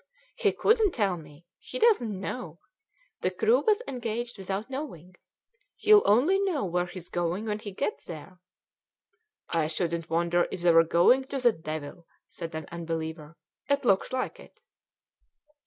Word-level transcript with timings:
"He 0.35 0.51
couldn't 0.51 0.95
tell 0.95 1.15
me; 1.15 1.45
he 1.59 1.77
doesn't 1.77 2.19
know; 2.19 2.57
the 3.19 3.29
crew 3.29 3.59
was 3.63 3.83
engaged 3.87 4.35
without 4.39 4.67
knowing. 4.67 5.13
He'll 5.75 6.01
only 6.05 6.39
know 6.39 6.65
where 6.65 6.87
he's 6.87 7.07
going 7.07 7.45
when 7.45 7.59
he 7.59 7.71
gets 7.71 8.05
there." 8.05 8.39
"I 9.49 9.67
shouldn't 9.67 10.09
wonder 10.09 10.47
if 10.49 10.63
they 10.63 10.71
were 10.71 10.83
going 10.83 11.25
to 11.25 11.37
the 11.37 11.51
devil," 11.51 12.07
said 12.27 12.55
an 12.55 12.65
unbeliever: 12.71 13.37
"it 13.69 13.85
looks 13.85 14.11
like 14.11 14.39
it." 14.39 14.59